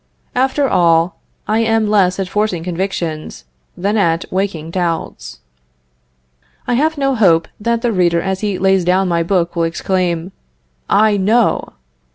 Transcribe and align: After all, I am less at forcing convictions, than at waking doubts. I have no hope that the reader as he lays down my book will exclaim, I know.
After 0.33 0.67
all, 0.67 1.19
I 1.47 1.59
am 1.59 1.85
less 1.87 2.17
at 2.17 2.27
forcing 2.27 2.63
convictions, 2.63 3.45
than 3.77 3.97
at 3.97 4.25
waking 4.31 4.71
doubts. 4.71 5.41
I 6.65 6.73
have 6.73 6.97
no 6.97 7.13
hope 7.13 7.47
that 7.59 7.83
the 7.83 7.91
reader 7.91 8.19
as 8.19 8.39
he 8.39 8.57
lays 8.57 8.83
down 8.83 9.07
my 9.07 9.21
book 9.21 9.55
will 9.55 9.61
exclaim, 9.65 10.31
I 10.89 11.17
know. 11.17 11.73